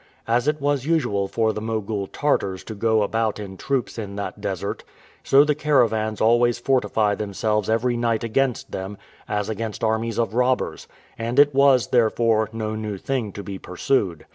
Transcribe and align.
As 0.27 0.47
it 0.47 0.59
was 0.59 0.83
usual 0.87 1.27
for 1.27 1.53
the 1.53 1.61
Mogul 1.61 2.07
Tartars 2.07 2.63
to 2.63 2.73
go 2.73 3.03
about 3.03 3.39
in 3.39 3.55
troops 3.55 3.99
in 3.99 4.15
that 4.15 4.41
desert, 4.41 4.83
so 5.23 5.43
the 5.43 5.53
caravans 5.53 6.19
always 6.19 6.57
fortify 6.57 7.13
themselves 7.13 7.69
every 7.69 7.95
night 7.95 8.23
against 8.23 8.71
them, 8.71 8.97
as 9.29 9.47
against 9.47 9.83
armies 9.83 10.17
of 10.17 10.33
robbers; 10.33 10.87
and 11.19 11.37
it 11.37 11.53
was, 11.53 11.89
therefore, 11.89 12.49
no 12.51 12.73
new 12.73 12.97
thing 12.97 13.31
to 13.33 13.43
be 13.43 13.59
pursued. 13.59 14.25